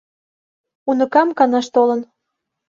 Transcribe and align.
—Уныкам 0.89 1.29
канаш 1.37 1.67
толын. 1.73 2.01